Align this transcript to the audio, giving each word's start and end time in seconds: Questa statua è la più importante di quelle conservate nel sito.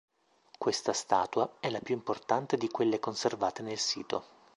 Questa 0.57 0.93
statua 0.93 1.57
è 1.59 1.69
la 1.69 1.79
più 1.79 1.93
importante 1.93 2.57
di 2.57 2.67
quelle 2.69 2.99
conservate 2.99 3.61
nel 3.61 3.77
sito. 3.77 4.25